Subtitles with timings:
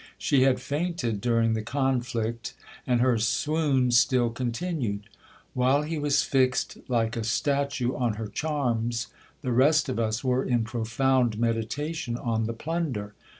[0.17, 2.55] She had fainted during the conflict,
[2.87, 5.03] and her swoon still continued.
[5.53, 9.09] While he was fixed like a statue on her charms,
[9.43, 13.13] the rest of us were in profound meditation on the plunder.